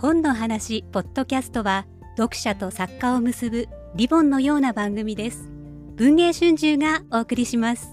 [0.00, 1.84] 本の話ポッドキャストは
[2.16, 5.50] 読者と作家を結ぶリボンのような番組です。
[5.96, 7.88] 文藝春秋がお送りします。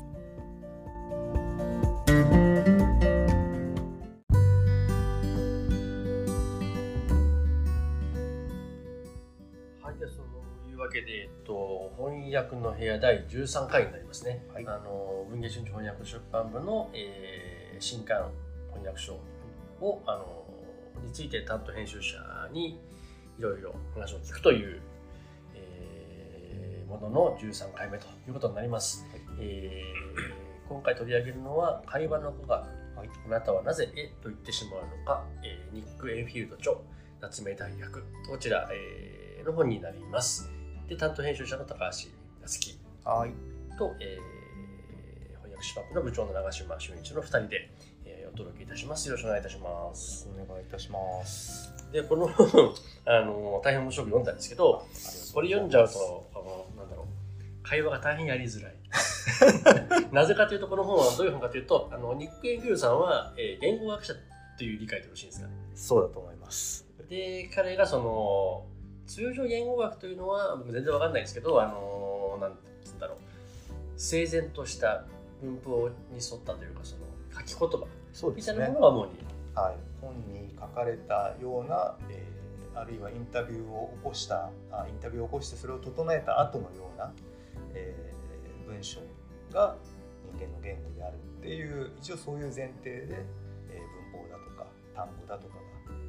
[9.82, 14.46] はい、でそういうわけで、えっと、翻訳の部屋第13回になりますね。
[14.54, 14.68] はい。
[14.68, 18.32] あの文藝春秋翻訳出版部の、えー新刊
[18.72, 19.20] 翻訳書
[19.82, 20.45] をあの
[21.02, 22.18] について担当編集者
[22.52, 22.80] に
[23.38, 24.82] いろいろ話を聞くという、
[25.54, 29.06] えーものの13回目ということになります。
[29.40, 32.50] えー今回取り上げるのは会話の語学、
[32.98, 36.74] はいあなたはなぜえと言ってしまうのか、えーニック・エンフィールド著
[37.22, 40.50] 夏目大役こちら、えーの本になります
[40.88, 42.10] で担当編集者の高橋
[42.42, 43.32] 康樹はい。
[43.78, 44.36] と、えー
[45.42, 47.70] 翻訳出版部の部長の長島俊一の2人で、
[48.36, 49.08] 届けいたします。
[49.08, 50.28] よろしくお願いいたします。
[50.34, 51.74] お願いいたします。
[51.92, 52.74] でこの本
[53.06, 54.86] あの大変面白く読んだんですけど
[55.34, 57.06] これ読んじゃうとあのなんだろう。
[57.64, 58.76] 会話が大変やりづらい。
[60.14, 64.14] なぜかというとこの本はどういう本かというとあのニック・エンフィールドさんは、えー言語学者
[64.58, 66.86] という理解でよろしいんですかそうだと思います。
[67.10, 68.66] で彼がその
[69.08, 73.18] 通常言語学というのは僕全然わかんないんですけどあのなんつうんだろう。
[73.98, 75.06] 整然とした
[75.42, 77.06] 文法に沿ったというかその
[77.38, 78.92] 書き言葉そうですねみたいなも。
[78.92, 79.12] のが主に
[79.56, 79.76] はい。
[80.02, 82.36] 本に書かれたような、えー
[82.78, 87.14] あるいはインタビューを起こしたあインタビューを起こしてそれを整えた後のような、
[87.74, 89.00] えー文章
[89.54, 89.78] が
[90.38, 93.26] 人間の言語であるっていう一応そういう前提で、
[93.70, 95.62] えー文法だとか単語だとかが、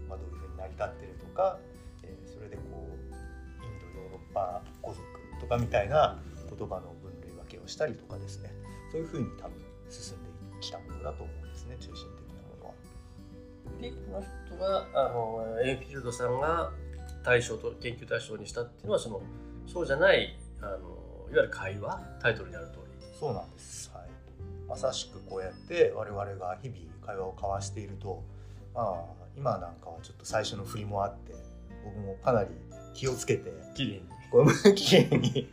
[0.09, 1.59] まあ、どういうふうに成り立ってるとか、
[2.03, 5.03] えーそれでこうインドヨーロッパ語族
[5.41, 6.19] とかみたいな
[6.51, 8.51] 言葉の分類分けをしたりとかですね
[8.91, 9.55] そういうふうに多分
[9.89, 11.36] 進んできたものだと思うんです
[11.77, 12.75] ね中心的なものは。
[13.81, 16.73] でこの人があのエンフィールドさんが
[17.25, 19.21] 対象と研究対象にしたっていうのはその
[19.67, 20.79] そうじゃないあのいわ
[21.31, 23.07] ゆる会話タイトルにある通り。
[23.19, 24.09] そうなんです、はい、
[24.69, 28.23] まさしくこうやって我々が日々会話を交わしていると、
[28.75, 29.05] まあ、
[29.37, 31.33] 今なんかはちょっと最初の振りもあって
[31.83, 32.51] 僕もかなり
[32.93, 34.17] 気をつけて綺麗に。
[34.31, 35.49] こうきれいに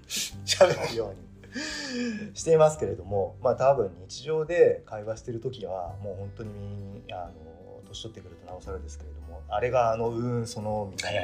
[0.45, 1.32] 喋るように
[2.33, 11.21] していますけれども、まあ、多分日常で会話してる時はもう本当にあの年取ってくるとなおさらですけれどもあれがあのうーんそのみたいな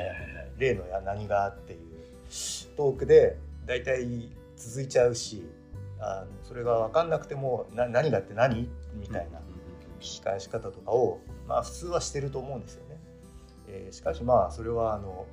[0.57, 1.79] 例のや何がっていう
[2.77, 5.49] トークで大体続いちゃうし
[5.99, 9.39] あのそれが分かんなくてもな何がって何みたいな
[9.99, 12.97] 聞き返し方とかを、まあ、普通はしてると思うんですよね。
[13.67, 15.27] えーしかしまあそれはあの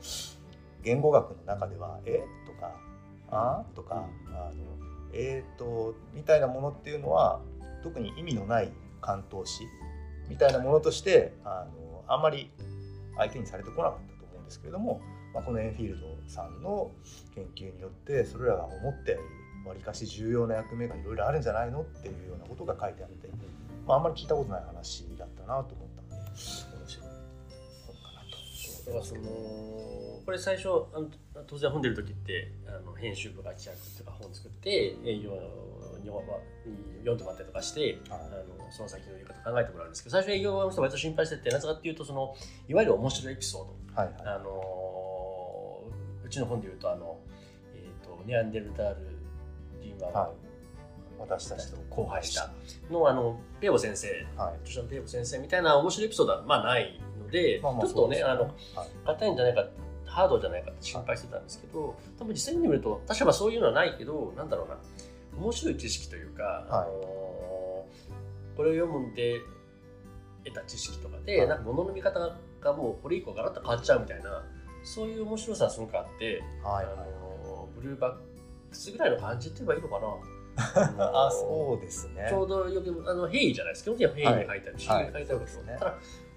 [0.83, 2.23] 言語学の中では「え？
[2.47, 2.77] とか
[3.31, 3.65] 「あ？
[3.75, 4.86] とか「あの
[5.17, 7.41] えー、と」みたいなものっていうのは
[7.83, 9.65] 特に意味のない関東詞
[10.29, 12.51] みたいなものとしてあのあんまり
[13.17, 15.01] 相手にされてこなかったと思うんですけれども、
[15.33, 16.91] まあ、このエンフィールドさんの
[17.35, 23.29] 研究によってそれらが思ったよりわりかし重要な役目がいろいろあるんじゃないのっていうようなことが書いてあって、
[23.87, 26.76] まあ、あんまり聞いたことない話だったなと思ったんで。
[28.87, 29.23] だからその
[30.25, 31.09] これ最初あの
[31.47, 35.31] 当然本出る時ってあの編集部が企画とか本作って営業
[36.01, 36.09] に
[37.01, 42.35] 読んでもらったりとかしてあのその先のやり方考えてもらうんですけど最初営業の人が割と心配しててなぜかっていうとその
[42.69, 44.01] いわゆる面白いエピソード。
[44.01, 44.37] はいはい。
[44.37, 45.83] あの
[46.25, 47.19] うちの本でいうとあの、
[47.75, 48.97] えー、とネアンデルタール
[49.81, 50.31] 人話はい。
[51.19, 52.51] 私たちと荒廃した。
[52.91, 54.09] のあのペーボ先生。
[54.37, 54.57] はい。
[54.63, 58.53] 著者のペーボ先生みたいな面白いエピソードはまあないので、まあまあちょっとねあのはい。
[59.05, 59.67] 硬いんじゃないか
[60.07, 64.77] ハードじゃないかって心配してたんですけど、多分実際に見ると確かまあそういうのはないけどなんだろうな
[65.39, 66.91] 面白い知識というか、あの
[68.57, 69.41] これを読むんで
[70.45, 71.49] 得た知識とかで、はい。
[71.49, 72.19] なんか物の見方
[72.61, 74.43] がもうこれ以降ガラッと変わっちゃうみたいな
[74.83, 76.87] そういう面白さがすごくあって、はい。
[76.87, 78.13] あのブルーバッ
[78.71, 80.07] クスぐらいの感じって言えばいいのかな。
[80.57, 82.27] あそうですね。
[82.31, 84.63] ちょうどよくあの平易じゃないですか基本的には平易に書い。
[84.63, 85.77] てあるし、はい書いてあるけど、そうですね。
[85.79, 85.95] ただ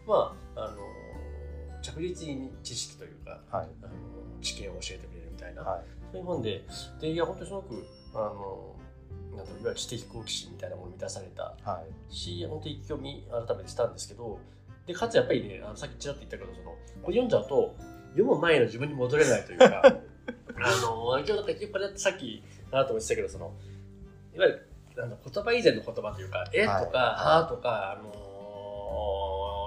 [0.10, 0.78] まああの
[1.82, 3.68] 着実に知識というかはい。
[3.84, 3.94] あの
[4.42, 5.84] 知見を教えてくれるみたいな、はい。
[6.12, 6.66] そういう本で
[7.00, 7.86] でいや本当にすごく
[8.16, 8.76] あの
[9.38, 12.14] なんいわゆる知的好奇心みたいなものを満たされたはい。
[12.14, 14.40] し本当に一興味改めてしたんですけど
[14.88, 16.72] でかつやっぱりねあのさっきちらっと言ったけどその
[17.04, 17.76] これ読んじゃうと
[18.14, 19.92] 読む前の自分に戻れないというか あ
[20.82, 21.52] の一応なんか
[21.96, 23.54] さっきあなたも言ってたけどその
[24.34, 24.68] いわゆる
[24.98, 28.29] なんだ言葉以前の言葉というか「え」とかはい「は」とか、あの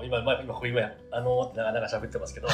[0.02, 0.80] ー今まあ今ここ今
[1.10, 2.48] 「あのー」ってなかなか喋ってますけど、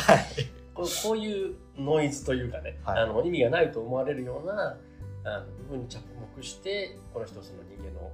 [0.75, 3.03] こうこういうノイズというかね、はい。
[3.03, 4.76] あの意味がないと思われるような
[5.25, 6.00] あの部分に着
[6.37, 8.11] 目してこの人その人間の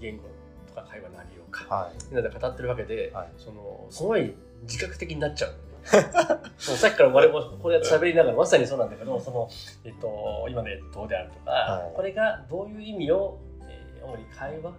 [0.00, 0.24] 言語
[0.68, 2.04] とか会話のありようかはい。
[2.06, 3.28] みんなで語ってるわけで、はい。
[3.36, 5.54] そのすごい自覚的になっちゃう
[6.58, 9.48] そうさっきから我々もこうやって喋りながらまさにそうなんだけどその、
[9.84, 11.92] えっと、今のネットであるとか、はい。
[11.94, 14.72] これがどういう意味を、えー主に会話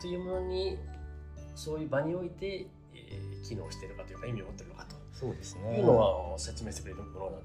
[0.00, 0.78] というものに
[1.60, 5.78] そういう場において、えー機能しているかというか意味を持っているのかそうですとね。
[5.78, 7.40] いうのは説明してくれるものなん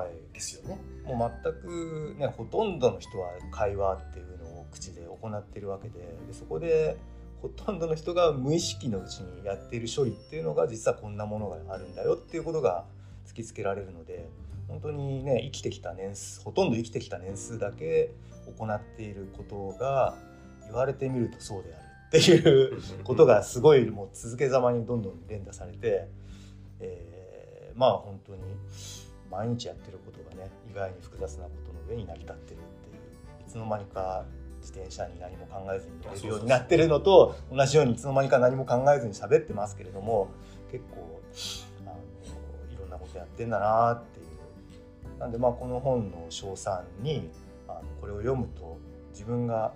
[0.00, 0.78] はいですよね。
[1.04, 6.98] もう全くねほとんどの人は会話っていうのを口で行ってるわけででそこで
[7.40, 12.84] ほとんどの人が無意識のうちにやっている処理っていうのが実はこんなものがあるんだよっていうことが
[13.26, 14.28] 突きつけられるので
[14.66, 18.12] 本当にね生きてきた年数ほとんど生きてきた年数だけ
[18.58, 20.16] 行っていることが
[20.66, 21.77] 言われてみるとそうである
[22.08, 26.08] っていうことがすごいもう続けざまにどんどん連打されて、
[26.80, 27.18] えー
[27.78, 28.40] まあ本当に
[29.30, 32.92] 毎日やってることがね意外に複雑なことの上に成り立ってるってい
[33.44, 34.24] ういつの間にか
[34.60, 40.28] 自転車に何も考えずに乗れるようになってるのと同じようにいつの間にか何も考えずに喋ってますけれども
[40.72, 41.20] 結構
[41.86, 41.94] あの
[42.74, 44.28] いろんなことやってんだなっていう。
[45.20, 47.28] なんでまあこの本の賞賛に
[47.66, 48.78] あのこれを読むと
[49.10, 49.72] 自分が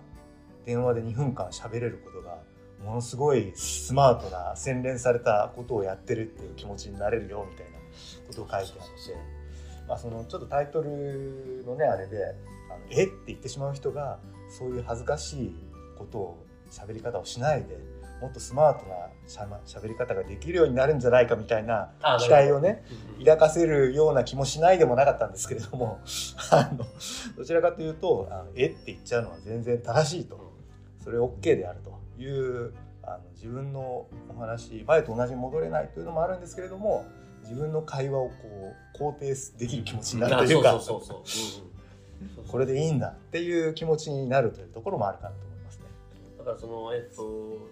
[0.65, 2.39] 電話で2分間喋れることが
[2.85, 7.79] ものすごいスマートな洗練されたことをやってるっていう気持ちになれるよみたいな
[8.27, 9.17] ことを書いてあって、
[9.89, 12.35] まあ、そのちょっとタイトルのねあれで
[12.71, 14.19] 「あのえっ?」て言ってしまう人が
[14.59, 15.55] そういう恥ずかしい
[15.97, 17.79] ことを喋り方をしないで
[18.21, 18.95] もっとスマートな
[19.27, 22.85] しゃ喋り方ができるようになるんじゃないかみたいなあ期待をね
[23.19, 25.99] うん抱かせるような気もしないでもなかったんですけれども
[26.51, 26.85] あの
[27.37, 30.52] どちらかというと「あのえっ?」て言っちゃうのは全然正しいと。
[31.03, 32.73] それ OK であるという
[33.03, 37.05] あの自分のお話前と同じに戻れないというのもあるんですけれども
[37.43, 38.35] 自分の会話をこ
[38.95, 40.81] う肯定できる気持ちになるというか
[42.49, 45.85] これでいいんだっていう気持ちになるというところもあるかなと思いますね。
[46.39, 47.69] だからそのえっと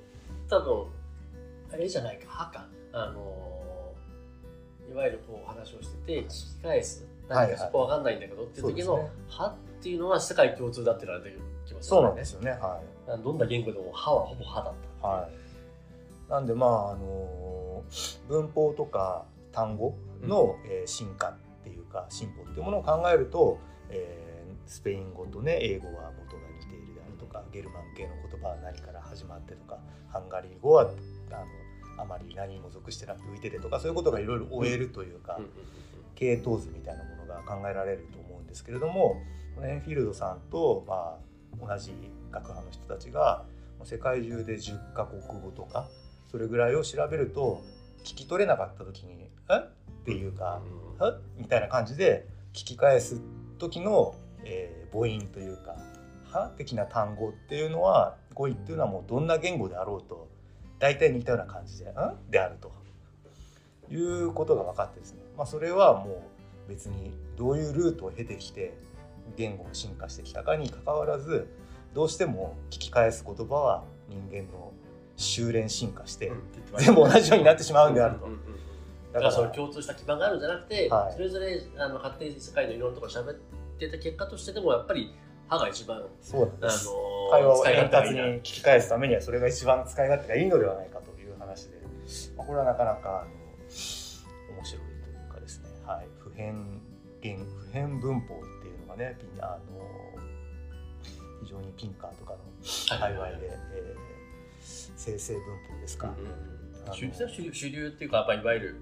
[0.49, 0.87] 多分
[1.73, 3.95] あれじゃないか歯かあの
[4.91, 7.07] いわゆるこう話をしてて聞き返す。
[7.29, 9.13] 何かそこわかんないんだけどっていう時のそうですね。
[9.29, 11.31] 歯っていうのは世界共通だっていうのはで
[11.71, 12.51] きますそうなんですよね。
[12.51, 13.23] はい。
[13.23, 16.31] どんな言語でも歯はほぼ歯だったはい。
[16.31, 17.83] なんでまああの
[18.29, 21.35] 文法とか単語の、えー進化っ
[21.65, 23.59] ていうか進歩っていうものを考えると、
[23.89, 24.31] えー
[24.67, 29.79] スペイン語とね英語は元が似ているであるとかゲルマン系の言葉は何から始まってとか
[30.09, 31.35] ハンガリー語はあ
[31.97, 35.51] のあまり何にも属してなくて浮いててとかそういうことがいろいろ追えるというか、うんうん
[36.21, 39.17] 系統図みたいなものが考えられると思うんですけれども
[39.55, 41.19] このエンフィールドさんと、まあ、
[41.61, 41.93] 同じ
[42.31, 43.45] 学派の人たちが
[43.85, 45.89] 世界中で10カ国語とか
[46.31, 47.63] それぐらいを調べると
[48.05, 49.57] 聞き取れなかった時に「え？
[49.59, 49.71] っ?」
[50.05, 50.61] ていうか
[51.01, 51.11] 「うんえ？
[51.11, 53.21] っ?」みたいな感じで聞き返す
[53.59, 54.15] 時の、
[54.45, 55.77] えー母音というか
[56.33, 60.29] 「は?」的な単語っていうのは語彙っていうのはもうどんな言語であろうと
[60.81, 61.95] 大体似たような感じで「ん?」
[62.29, 62.81] であると。
[63.93, 66.23] いうことが分かってですね、まあ、それはも
[66.67, 68.73] う別にどういうルートを経てきて
[69.37, 71.49] 言語が進化してきたかにかかわらず
[71.95, 74.73] どうしても聞き返す言葉は人間の
[75.17, 76.33] 修練進化して
[76.79, 78.27] 全部同じようになってしまうんであると。
[78.27, 78.33] だか
[79.13, 81.13] だかららその共通した基盤があるんじゃなくて、はい。
[81.13, 83.35] それぞれあの勝手に世界のいろんなところ喋っ
[83.79, 85.13] てた結果としてでもやっぱり
[85.49, 86.87] 歯が一番、そうなんあです。
[86.87, 86.93] の
[87.31, 91.81] 会話を円滑に聞き返すためにはそれが一番使い勝手がいいのではないかという話で、
[92.37, 93.31] まあ、これはなかなかあの
[94.55, 96.81] 面白いというかですね、はい、普遍
[97.21, 98.41] 言普遍文法
[99.01, 99.59] ねピンあの
[101.43, 102.39] 非常にピンカーとかの
[102.99, 104.11] 界隈で、えー
[104.63, 105.43] 生成文
[105.75, 107.11] 法ですか、うん主
[107.53, 108.77] 主流っていうかやっぱいわゆる。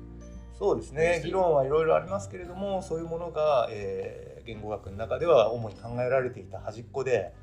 [0.59, 1.23] そうですね。
[1.25, 7.35] 議論はいろいろありますけれどもそういうものが、えー言語学の中では主に考えられていた端っこで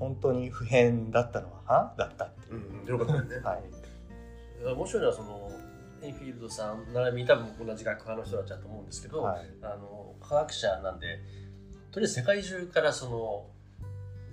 [0.00, 1.94] 本当に普遍だったのはは？
[1.96, 3.62] だったっていう、うんはい。
[4.74, 5.52] 面白いのはその
[6.02, 9.46] エンフィールドさん並びに多分同じ学派の人たちだと思うんですけど、はい。
[9.62, 11.20] あの科学者なんで
[11.92, 13.46] とりあえず世界中からその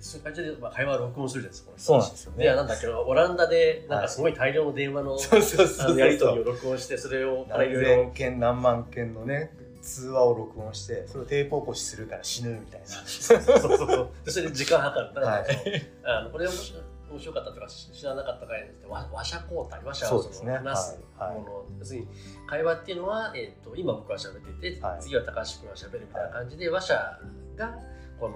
[0.00, 1.72] 世界中でまあ会話を録音するじゃないですか。
[1.76, 2.44] そうなんですよね。
[2.44, 12.86] でなんだっけどオランダでなんかすごい大量の電話の, そうそうそうそうあのやり取りを録音してそれを何千件何万件のね通話を録音してそれをテープ起こしするから死ぬみたいな。
[12.86, 15.14] そうそうそうそれで時間計る。
[15.14, 15.46] だから、はい
[16.04, 20.64] あのこれ面白面白かったとか知らなかったかいですけど話話者交代話者を話すもの、はい。
[20.64, 21.44] はい
[21.80, 22.08] 要するに
[22.46, 25.02] 会話っていうのは、えー、と今僕は喋ってて、はい。
[25.02, 27.20] 次は高橋君が喋るみたいな感じで、話者
[27.56, 27.78] が
[28.18, 28.34] この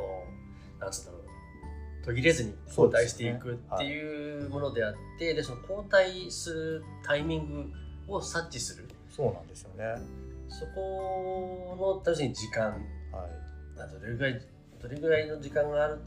[0.81, 7.73] なんつうんだろう途切れずに交代していくっていうものであってで,、その交代するタイミン
[8.07, 8.89] グを察知する。
[9.11, 9.85] そうなんですよね。
[9.85, 10.01] はい
[10.47, 12.81] そこの要するに時間。
[13.13, 14.41] あどれぐらい
[14.81, 15.99] どれぐらいの時間がある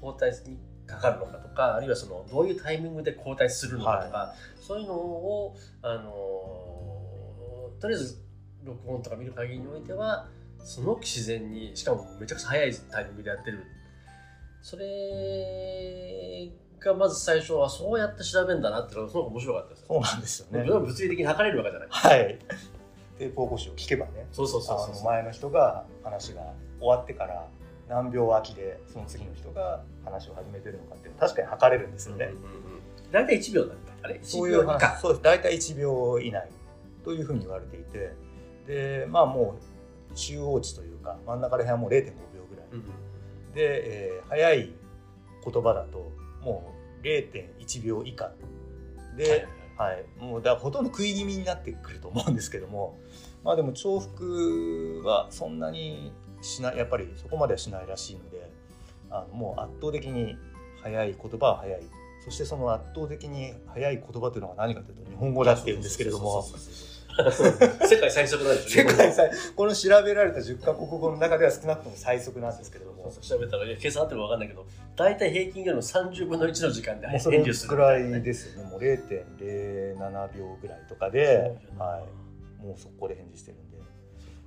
[0.00, 8.22] 交代にかかるのかとかあるいはそのどういうタイミングで交代するのかとか、そういうのをあのとりあえず
[8.64, 10.28] 録音とか見る限りにおいては
[10.64, 13.64] すごく自然にしかもめちゃくちゃ早いタイミングでやってる。
[14.62, 19.84] それがまず最初はそうやって調べるんだなってのがすごく面白かったです。
[19.86, 20.64] そうなんですよね。
[20.64, 21.88] 物理的に測れるわけじゃない。
[21.90, 22.38] はい。
[23.18, 24.94] で、ポーゴシを聞けばね、そうそうそうあそう。
[24.96, 26.42] の前の人が話が
[26.78, 27.48] 終わってから
[27.88, 32.26] 何秒空きでその次の人が話を始めてるのかって確かに測れるんですよね。
[32.26, 32.80] うんうんうん
[33.12, 34.06] 大体1秒だった。
[34.06, 34.20] あれ？
[34.22, 35.00] そう1いう話。
[35.00, 35.22] そうです。
[35.22, 36.48] 大体1秒以内
[37.04, 38.12] というふうに言われていて。
[38.66, 39.69] でまあもう
[40.14, 42.84] 中央値というか真ん中ら辺はもう0.5秒ぐらい、うん
[43.54, 44.72] で、えー早い
[45.44, 46.12] 言葉だと
[46.42, 48.32] もう0.1秒以下。
[49.16, 52.98] で、はいもうだほとんど食い気味になってくると思うんですけども。
[53.42, 56.12] まあでも重複はそんなに
[56.42, 58.50] しないやっぱりそこまではしないらしいので
[59.10, 60.36] あのもう圧倒的に
[60.82, 61.82] 早い言葉は早い。
[62.22, 66.42] そしてその圧倒的に早い言葉というのが何かというと日本語だっていうんですけれども。
[66.42, 66.89] そうそうそうそう
[67.86, 73.00] 世界最速なんですよ世界最この調べられた10カ国語の中では少なくとも最速なんですけれども。
[73.20, 78.70] 調べたらいや計算合ってるか分かんないけど大体平均よりも30分の1の時間でもうそれ返事をするくらいですよね。
[78.70, 82.02] もう0.07秒ぐらいとかで、は
[82.62, 83.70] い、もう速攻で返事してるんで。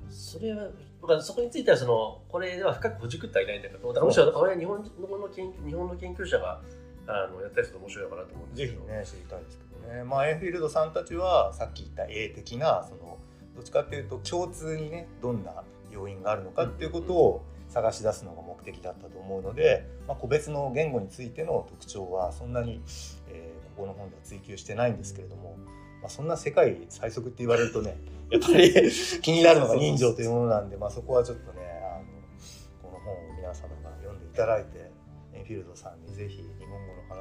[0.09, 0.69] それは
[1.07, 6.61] だそこについてはそのこれでは深くほじくってはいないんだけどだからむしろこれは日本の研究日本の研究者が
[7.07, 10.03] あのやったりすると面白いのかなと思うんですぜひけどね知りたいですけどね。
[10.03, 13.17] まあエンフィールドさんたちはさっき言った A 的なその
[13.55, 22.81] どっちかっていうと共通にねどんな要因があるのかっていうことを探し出すのが目的だったと思うので、まあ、個別の言語についての特徴はそんなに、
[23.29, 25.55] えーここの本では追求してないんですけれども、
[26.01, 27.97] まあ、そんな世界最速って言われるとね
[28.29, 28.71] やっぱり
[29.21, 34.91] 気になるのが人情というものなんで、まあ、そこはちょっとねあのこの本を皆様が読んでいただいて
[35.33, 36.43] エンフィールドさんにぜひ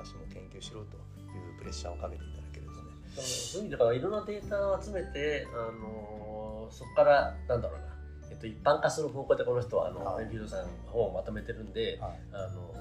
[0.05, 2.79] 日本語の話も研究しろというプレッシャーをかけていただけるとね。
[3.23, 7.87] そういう意味だからいろんなデータを集めて、あのそこからなんだろうな、
[8.31, 12.21] えっと、一般化する方向でこの人はあの、はいエンフィールドさん本をまとめてるんで、はい。
[12.33, 12.75] あの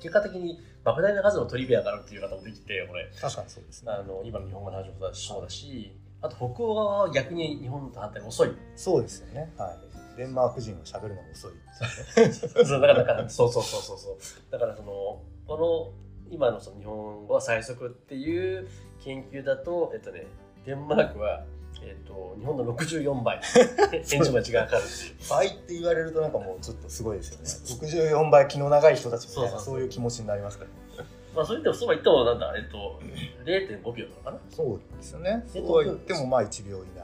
[0.00, 3.08] 結果的に莫大な数のトリビアがあるっていう方もできてこれ。
[3.20, 3.92] 確かにそうですね。
[3.92, 8.50] あの今の日本語の話もそうだしあと北欧側は逆に日本と反対に遅い。
[8.74, 9.52] そうですよね。
[9.56, 9.92] はい。
[10.16, 11.52] デンマーク人は喋るのが遅い。
[12.66, 14.16] そうだからだからそうそうそうそうそう。
[14.50, 18.68] だからそのこの今のその日本語は最速っていう
[19.04, 20.26] 研究だとえっとね
[20.64, 21.44] デンマークは
[21.82, 23.40] えっと日本の64倍。
[23.90, 24.82] 返事待ちがかかる
[25.28, 28.10] 倍って言われるとなんかもうちょっとすごいですよね。
[28.10, 30.70] 64倍気の長い人たちみたいなそういう気持ちになりますから。
[30.70, 33.00] ねまあそれでもそうは言ってもなんだえっと
[33.44, 34.38] 0.5秒なのかな。
[34.50, 35.44] そうですよね。
[35.54, 37.00] えっとそうは言ってもまあ1秒以内。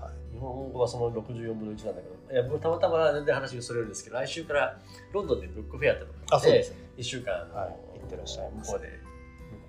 [0.00, 0.12] はい。
[0.32, 4.78] 日本語はその64分の1なんだけどいや僕たまたま全然話がそれるんですけど来週から
[5.12, 6.82] ロンドンでブックフェアってのがあってあそうですよね。
[6.96, 9.00] 1週間あの、はい行ってらっしゃいます向こうで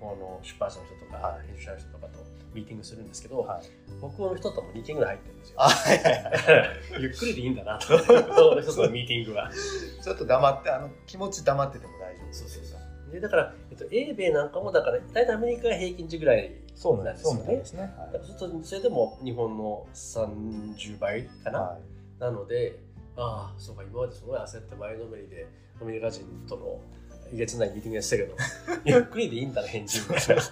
[0.00, 1.46] こうの出版社の人とか、はい。
[1.46, 2.18] 編集者の人とかと
[2.54, 3.62] ミーティングするんですけど、はい。
[3.98, 5.54] 北欧の人とも2件ぐらい入ってるんですよ。
[5.58, 6.70] あはいはいはい
[7.04, 9.50] ゆっくりでいいんだなとの人とのミーティングは。
[10.02, 13.12] ちょっと黙ってあの気持ち黙ってても大丈夫そうそうそう。
[13.12, 17.80] でだから、えっと、英米なんかもだから大体アメリカが平均値ぐらいそうなんですそうなんでそうですね。
[18.12, 22.78] だからそれでも日本の30倍かな、はいなので
[23.16, 25.46] ああそうか今まですごい焦って前のめりで
[25.80, 26.80] アメリカ人との
[27.32, 28.36] えげつないミーティングやってたけど
[28.84, 30.00] ゆっくりでいいんだな返事。
[30.00, 30.42] みたいな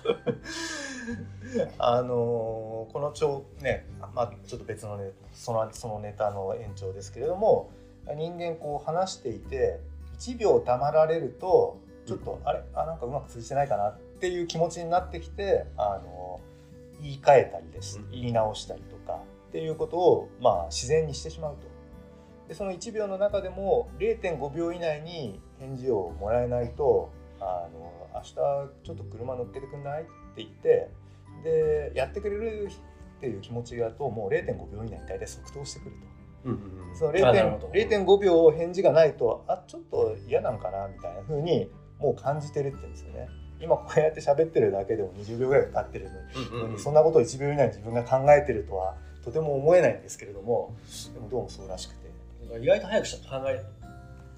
[1.79, 7.71] あのーこの帳ね、まあ、ちょっと別のねそのそのネタの延長ですけれども
[8.15, 9.81] 人間こう話していて
[10.19, 12.63] 1秒たまられるとちょっと、あれ？
[12.75, 17.99] あなんかうまく通じてないかなっていう気持ちになってきて、あのー言い換えたりです。
[17.99, 18.11] うん。
[18.11, 18.83] 言い直したり
[19.53, 21.67] っていうことを、まあ、自然にしてしまうと。
[22.49, 28.35] でその1秒の中でも0.5秒以内に返事をもらえないと「あの明日
[28.83, 30.89] ちょっと車乗っけてくんない?」って言って
[31.45, 32.69] でやってくれる
[33.19, 36.49] っていう気持ちがともう0.5秒以内に大体即答してくると。
[36.49, 43.29] うんうんうんそのあなるほど0.5秒返事がないとあちょっと嫌なんかなみたいな風にもう感じてるって言うんですよね。
[43.61, 46.19] 今こうやって喋ってるだけでも20秒ぐらい経ってるのに
[46.53, 50.75] うんうんうんそんなことを1秒以内に自分が考えてるとはとても思えないんですけれども
[51.15, 52.03] でもどうもそうらしくて。
[52.61, 53.65] 意外と早くした考え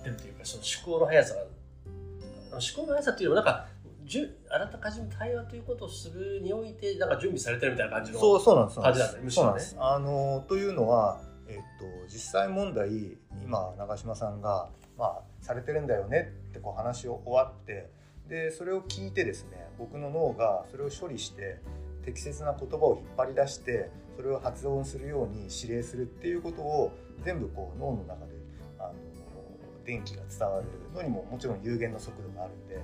[0.02, 3.66] てるというかその思考の速さが思考の速さっていうのもなんか
[4.04, 8.80] じゅあらかじめ対話ということをするにおいてなんか準備されてるみたいな感じのそうそうなんです。
[8.80, 9.62] 感じなんだねむしろね。
[9.78, 11.62] あのというのは、えっと、
[12.06, 17.90] 実際問題今長嶋さんが、まあ、されてるんだよねってこう話を終わって
[18.28, 21.58] でそれを聞いてですね僕の脳がそれを処理して
[22.04, 26.92] 適切な言葉を引っ張り出してそれを発音するように指令するっていうことを
[27.24, 28.32] 全部こう脳の中で
[28.78, 28.94] あの
[29.84, 32.80] 電気が伝わるのにももちろん有限の速度があるんで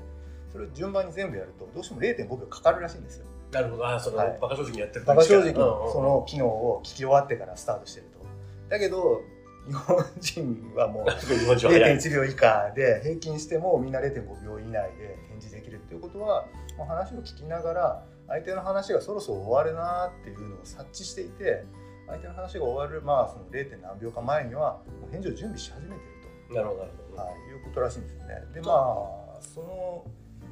[0.51, 3.27] それを順番に全部やるとどうしても0.5秒かかるらしいんですよ。
[3.53, 3.87] なるほど。
[3.87, 4.39] あその、はい。
[4.41, 5.55] バカ正直にやってる馬場正直
[5.93, 8.21] その機能を聞き終わってからスタートしてると。
[8.69, 9.23] だけど
[9.71, 16.45] 日本人はもう 日本人は早い0.1秒以下で平均してもみんな0.5秒以内で返事できるっていうことは、
[16.77, 21.65] まあ、話を聞きながら相手の話がそろそろ終わるなっていうのを察知していて
[22.09, 23.81] 相手の話が終わる、まあ、その 0.
[23.81, 26.03] 何秒か前にはもう返事を準備し始めて
[26.49, 28.43] るなるほどなるほと、ど、はい、いうことらしいんですよね。
[28.53, 30.05] でまあその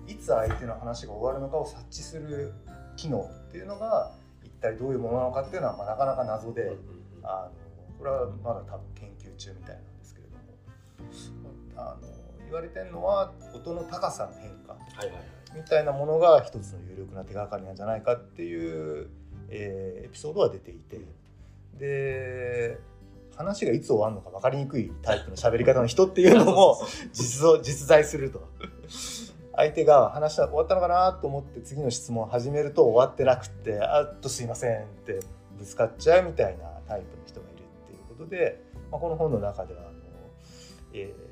[0.06, 2.52] いつ相手の話が終わるのかを察知する
[2.96, 4.12] 機能っていうのが
[4.44, 6.76] 一体どういうものなのかっていうのは、まあ、なかなか謎で。
[7.25, 8.78] あのこれはまだ多
[9.38, 10.42] 中みたいなんですけれども。
[11.76, 12.09] あの
[12.45, 14.76] 言われてるのは音の高さの変化。
[15.54, 19.09] みたいなものが一つの有力な手がかりなんじゃないかっていう、
[19.49, 21.00] えーエピソードは出ていて。
[21.78, 22.78] で
[23.37, 26.76] 話がいつ終わるのか分かりにくいタイプの喋り方の人っていうのも
[27.14, 28.42] 実像実在すると。
[29.54, 35.21] 相手が話は終わったのかなと思って次の質問を始めると終わってなくって「あっとすいません」って
[35.59, 39.90] ぶつかっちゃうみたいなタイプの人がいるっていうことで、まあ、この本の中ではあの、
[40.92, 41.28] えー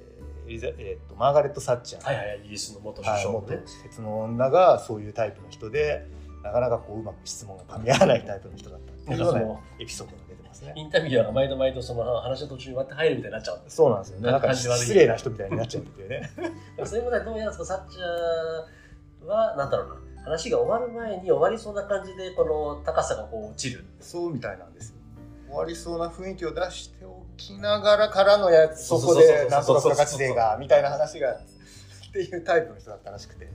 [0.46, 6.06] エリザえーとマーガレット・サッチャーはいはいはいイギリスの元首はい、相の元ね、鉄の女がそういうタイプの人で
[6.42, 9.40] なかなかこううまく質問が噛み合わないタイプの人だったっていうような
[9.80, 10.72] エピソードが出てますね。
[10.76, 14.30] インタビュアーが毎度毎度その話の途中に割って入るみたいになっちゃうそうなんですよね。
[14.30, 16.30] なんか失礼な人みたいになっちゃうっていうね。
[16.86, 24.96] そういうことはどうやらサッチャーはなんだろうな話が終わる前に終わりそうな感じでこの高さがこう落ちるそうみたいなんですよ。
[25.48, 31.40] 終わりそうな雰囲気を出しておきながらからのやつそこでなんとか付加価値税がみたいな話がっ
[32.12, 33.48] ていうタイプの人だったらしくて。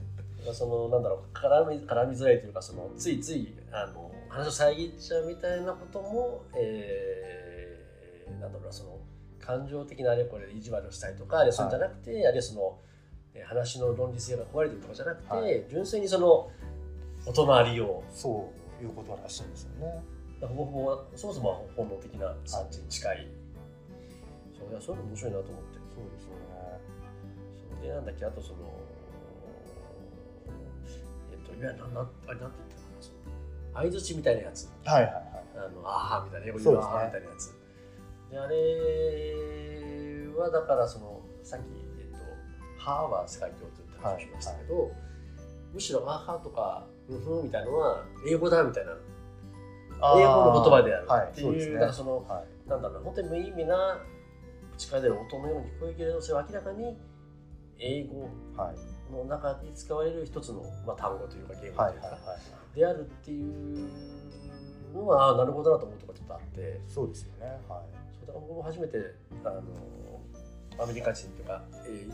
[0.52, 8.98] そのなんだろう絡み絡みづらいというかそのついついあの話を遮っちゃうみたいなことも、えー、なんだろうなその
[9.40, 12.78] 感情的なあれこれで意地悪をしたりとかあれそうじゃなくて、あるいはその
[13.34, 16.50] えー話の論理性が壊れてるとかじゃなくて、はい純粋にその
[17.26, 20.02] 音のありよそういうことらしいんですよね。
[20.46, 23.28] うほぼほぼそもそも本能的な産地に近い、
[24.58, 25.78] そういやそういうの面白いなと思って。
[25.94, 26.36] そうですよね。
[27.78, 28.58] それでなんだっけあとその
[31.30, 33.18] えっといわゆるななあれなんて言ったかなその
[33.74, 34.68] 相づちみたいなやつ。
[34.84, 35.24] はいはいはい。
[35.54, 37.54] あのあーみたいな英語であーみたいなやつ。
[38.30, 41.64] であれはだからそのさっき、
[42.00, 42.16] えっと、
[42.78, 44.90] はは世界共通って話をしましたけど、
[45.74, 48.96] むしろあはとかうんふんみたいなのは英語だみたいな
[50.18, 52.68] 英語の言葉であるはいっていう,、そうですねだからそのはい。
[52.68, 53.98] なんだろうな本当に無意味な
[54.76, 56.96] 口から出る音のように聞こえるけれどそれは明らかに
[57.78, 62.76] 英語はいの中で使われる一つの、まあ、単語というかゲームとか、はいいうはいはい。
[62.78, 63.88] であるっていう
[64.94, 67.46] のはなるほどなと思うところがちょっとあってそうですよね。
[67.46, 67.58] はい。
[68.16, 68.98] そうだから僕も初めて
[69.44, 69.62] あの
[70.82, 72.10] アメリカ人とか、えー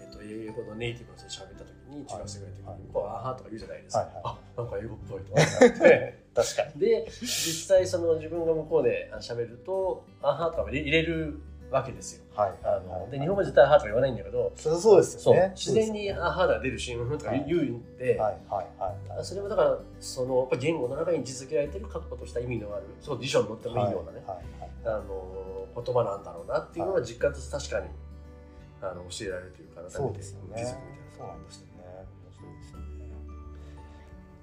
[0.00, 2.78] えーと英語のネイティブの人と喋った時に中学生ぐらいの時にはい。
[2.80, 4.22] 向こうは「あは」とか言うじゃないですか、はいはい。
[4.24, 5.42] あなんか英語っぽいとか。
[5.42, 6.80] って確かに。
[6.80, 7.28] で実
[7.76, 12.24] 際その自分が向こうで喋ると「あは」とかも入れるわけですよ。
[12.34, 12.54] はい。
[12.62, 15.00] あので日本語で絶対「あは」とか言わないんだけどそうそう。
[15.00, 15.52] ですよね。
[15.54, 18.38] 自然に「あは」が出るし「うん」とか言うんで、はい。
[18.48, 18.66] はい。
[18.80, 19.08] はい。
[19.16, 19.24] はい。
[19.24, 24.36] それもだからそのやっぱ言語の中に位置づけられてる確固とした意味のあるそう辞書に載ってもいいようなね、はい。
[24.60, 24.70] はい。
[24.84, 27.88] あの言葉なんだろうなっていうのは実感として確かに
[28.80, 30.54] あの教えられるというかそうですよね。
[30.56, 31.67] 気づくみたいそうなんですよね。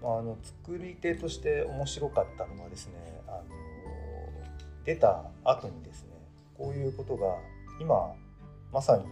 [0.06, 2.94] まああの作り手として面白かったのはですね、
[3.28, 3.42] あの
[4.86, 6.10] 出た後にですね、
[6.56, 7.36] こういうことが
[7.82, 8.14] 今
[8.72, 9.06] まさに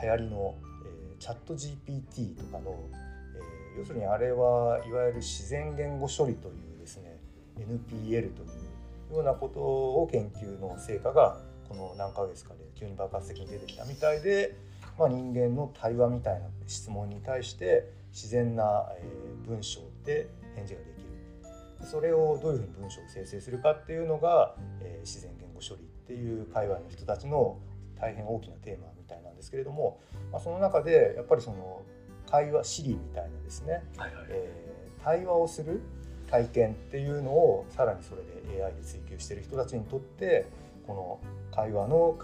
[0.00, 0.54] 流行りの、
[0.86, 7.18] えーチャット GPT とかの、えー要するにあれはいわゆる自然言語処理というですね
[7.58, 8.46] NPL とい
[9.10, 14.56] うようなことを研究の成果がこの何ヶ月かで急に爆発的に出てきたみたいで、
[14.96, 21.86] まあ、人間の対話みたいな質問に対して自然な、えー文章で返事ができる。
[21.86, 27.58] それをどういうふうに文章を生成するかっていうのが、えー自然言語処理っていう界隈の人たちの
[28.00, 30.00] 大変大きなテーマみたいなんですけれども、
[30.32, 31.82] まあ、その中でやっぱりその
[32.30, 34.26] 会話シリみたいなですね、なはいはい。
[34.30, 34.74] えー
[35.04, 35.82] 対話をする
[36.30, 40.46] 体験っていうのをさらにそれで AI で追求している人たちにとって
[40.86, 42.18] この会話の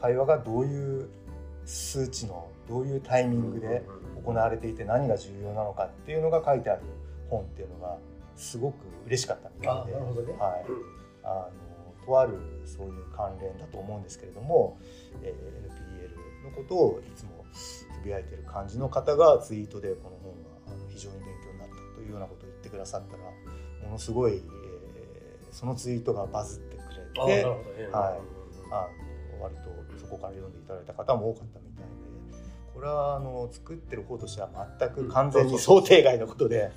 [0.00, 1.08] 会話がどういう
[1.64, 3.82] 数値のどういうタイミングで
[4.24, 6.82] 行われていて何が重要なのかっていうのが書いてある
[7.28, 7.98] 本っていうのが
[8.36, 10.00] すごく嬉しかったみたあいでね、
[10.38, 10.64] はい、
[11.24, 11.48] あ
[12.02, 14.78] のとあるそういう関連だと思うんですけれども、
[15.22, 23.22] えー NPL のことをいつもつぶやいてる感じの方がツイートでこの本は非常に勉強になったというようなことを言ってくださったら
[23.84, 24.40] ものすごい、えー
[25.50, 26.80] そのツイートがバズってく
[27.20, 28.40] あれてはい。
[28.72, 28.88] あ
[29.36, 31.69] の割とそこから読んでいただいた方も多かったみたいで
[32.80, 34.48] ここれはあの作ってる方としては
[34.80, 36.72] 全く完全に想定外のことで、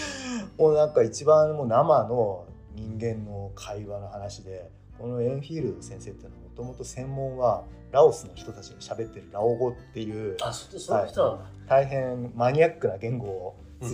[0.56, 13.54] もうなんか一番もう生の人間の会話の話でこのエンフィールド先生っていうのはもともと専門はラオスの人たちが喋ってるラオ語っていうあそそういう人なんだ、大変マニアックな言語を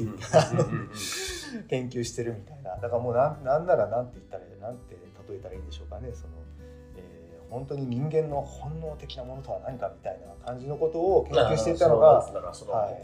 [1.68, 2.76] 研究してるみたいな。
[2.76, 4.94] だからもうなんなんならなんて言ったらなんて
[5.28, 6.12] 例えたらいいんでしょうかね。
[6.12, 6.57] その、えー
[7.50, 12.24] 本当に人間の本能的なものとは何かみたいな感じのことを研究していたのが、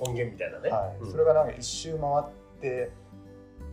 [0.06, 1.02] 根源みたいなね、はい。
[1.02, 1.10] うん。
[1.10, 2.92] それがなんか一周回って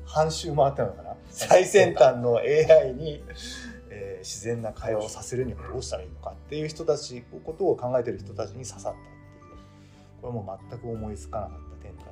[0.05, 1.15] 半周回ったのかな。
[1.29, 3.23] 最先端の AI に、
[3.89, 9.01] えー自然な会話をさせるにはどうしたらいいのかっていう人たちことを考えてる人たちに刺さったっていう
[10.21, 12.11] これも全く思いつかなかった展開で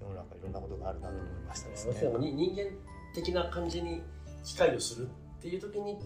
[0.00, 1.92] 世の中いろんなことがあるなと思いましたですね。
[1.94, 2.70] 要するに人間
[3.14, 4.02] 的な感じに
[4.44, 5.98] 機械をするっていう時に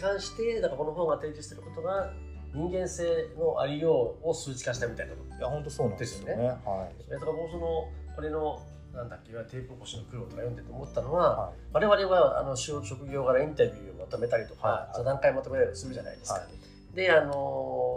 [0.00, 2.12] 関してだからこの本が提示してることが
[2.54, 3.04] 人間性
[3.36, 5.36] のありようを数値化したみたいなこと。
[5.36, 6.36] いや本当そうなんですよね。
[6.36, 7.04] ですよはい。
[7.04, 8.60] それとか僕そのこれの
[8.94, 14.78] なんだっけテープ越しの苦労とか読んでて思ったのは、は我々はあの職業柄インタビューをまとめたりとか、はい。
[14.78, 16.96] はい座談会まとめたりするじゃないですか、はい。
[16.96, 17.32] であの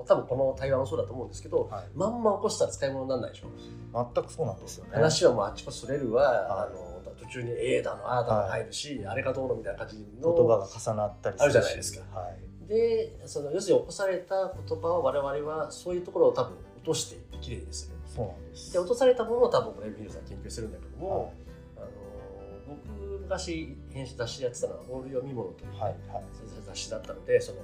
[0.07, 1.85] 多分この対話もそうだと思うんですけど、はい。
[1.93, 3.47] まんま起こしたら使い物にならないでしょ。
[3.93, 4.91] 全くそうなんですよね。
[4.95, 6.69] 話はもうあっちこちそれるわ、はい。
[6.71, 6.86] あの
[7.17, 12.19] 途中に「ええだのああだの入るし、あれがどうのみたいな感じの言葉が重なったりするじゃないですか。
[12.19, 12.67] はい。
[12.67, 17.95] でその要するに起こされた言葉を我々はそういうところを多分落としていってきれいにする。
[18.05, 18.73] そうなんです。
[18.73, 21.31] で落とされたものを多分これミルさん研究するんだけども、は
[21.77, 26.23] あの僕昔編集雑誌やってたのは「オール読み物」という、いはいはい。
[26.65, 27.59] 雑誌だったのでその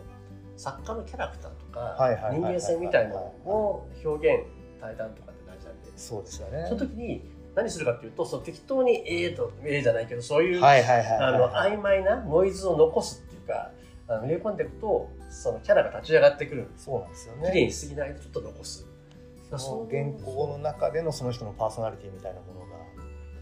[0.56, 4.46] 作家のキャラクターとかはいはいはいはい人間性みたいなのを表現
[4.80, 6.66] 対談とかって大事なんでそうですよね。
[6.68, 7.22] その時に
[7.56, 13.72] 何するかっていうとその適当に「ええと「ええじゃないけどそういう、曖昧なノイズを残すっていうか
[14.08, 16.70] あの入れ込んでいくとそのキャラが立ち上がってくる。
[16.78, 17.66] そうなんですよ綺麗ね。
[17.66, 18.88] にしすぎないとちょっと残す。
[19.56, 22.66] その原稿の中でのその人のパーソナリティみたいなものが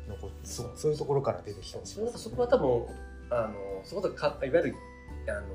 [0.09, 0.71] 残ってそう。
[0.75, 1.99] そういうところから出てきたんです。
[1.99, 2.85] よそこは多分
[3.29, 4.75] あのそことかいわゆる
[5.27, 5.47] あの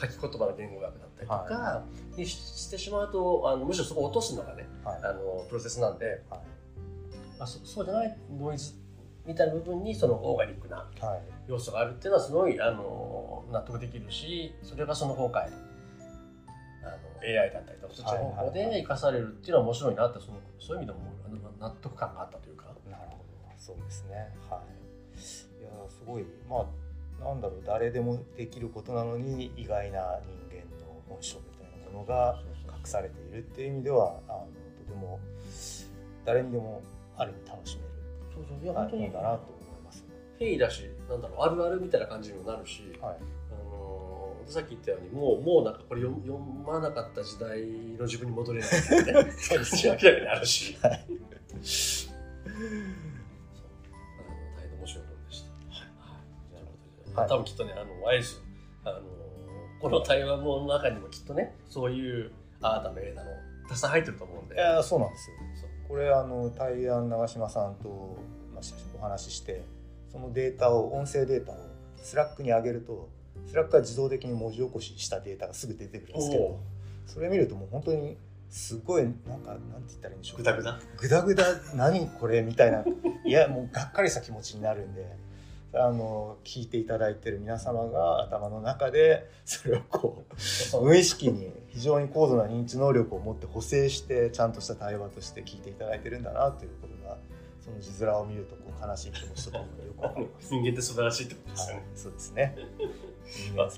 [0.00, 1.82] 書き言葉の言語学だったりとか
[2.16, 5.00] にししてしまうとあのむしろそこを落とすのがねはい。
[5.02, 6.40] あのプロセスなんでは
[7.42, 8.74] あそそうじゃないノイズ
[9.26, 10.88] みたいな部分にそのオーガニックな
[11.46, 15.48] 要素があるっていうのはすごいあの納得できるしそれがその今回
[16.82, 21.12] あの AI だったりとかそっちの方向で生かされるっていうのは面白いなってそのそういう意味でも
[21.60, 22.64] 納得感があったというか。
[22.90, 23.22] なるほど
[23.56, 24.16] そうですね。
[24.50, 25.14] はい。
[25.14, 25.22] いや
[25.88, 26.24] すごい。
[26.50, 26.66] ま
[27.20, 34.48] あなんだろう誰でもできることなのに意外な人間の本性みたいなものが隠されているっていう意味ではあの
[34.84, 35.20] とても
[36.24, 36.82] 誰にでも
[37.16, 37.88] ある意味楽しめる。
[38.34, 38.64] そうそう。
[38.64, 39.02] いやはい本当に。
[39.04, 40.04] 本だなと思います。
[40.38, 41.40] フェイだしなんだろう。
[41.40, 43.16] あるあるみたいな感じにもなるし、はい。
[43.50, 47.62] あのさっき言ったようにもうもうなんかこれ読読まなかった時代
[47.98, 49.30] の自分に戻れないっていうね。
[49.38, 51.06] そうです明らかにあるし、はい。
[51.62, 52.16] そう。
[52.44, 52.50] あ
[54.20, 55.44] の大変面白い本でし
[57.14, 57.20] た。
[57.20, 58.42] はい、多分きっとねあのあれですよ。
[58.84, 59.00] あの
[59.80, 63.30] この対話の中にもきっとねそういうああだのええだの
[63.68, 64.54] たくさん入ってると思うんで。
[64.54, 65.36] いやそうなんですよ。
[65.60, 68.16] そうこれあの対案長嶋さんと
[68.54, 68.64] まあ
[68.98, 69.62] お話しして
[70.10, 71.56] そのデータを音声データを
[72.02, 73.10] Slack に上げると
[73.46, 76.58] Slack が自動的に文字起こししたデータがすぐ出てくるんですけど
[77.06, 78.16] それ見るともう本当に
[78.48, 80.38] すごいなんかなんて言ったらいいんでしょう。
[80.38, 82.40] ぐだぐだグダグダ何これ？
[82.40, 82.84] みたいな。
[83.26, 85.04] いやもうがっかりした気持ちになるんで
[85.74, 90.24] あの聞いていただいてる皆様が頭の中でそれをこ
[90.74, 97.16] う無意識に非常に高度な認知能力を持って補正してちゃんとした対話として聞いていただいてるんだなということが
[97.60, 100.50] その字面を見るとこう悲しい気持ちとともによくわかります。
[100.52, 101.80] 人間って素晴らしいってことですよね。
[101.80, 102.56] はい、そうですね。
[103.24, 103.70] 人間。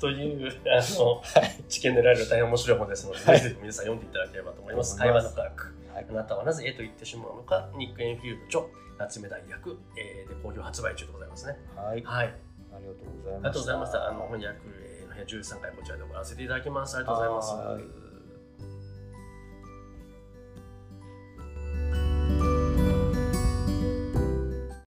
[0.00, 1.64] というあのはい。
[1.68, 4.96] 知見で得られる大変面白い本ですので、はいぜひ皆さん読んでいただければと思います。
[4.96, 5.74] 会話の科学。
[5.94, 11.56] はいあなたはなぜ絵と言ってしまうのか、ニック・エンフィールド著、夏目大役、えーで好評発売中でございますね。
[11.76, 12.02] はい。
[12.02, 12.34] はい。
[12.74, 13.36] ありがとうございました。
[13.36, 14.08] ありがとうございました。
[14.08, 16.96] あの翻訳えーの部屋13回こちらで行わせていただきます。
[16.96, 17.52] ありがとうございます。
[17.54, 18.05] はい